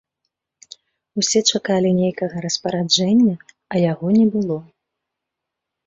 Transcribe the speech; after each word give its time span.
Усе 1.23 1.39
чакалі 1.51 1.89
нейкага 2.01 2.35
распараджэння, 2.47 3.35
а 3.75 3.87
яго 3.91 4.07
не 4.19 4.27
было. 4.39 4.57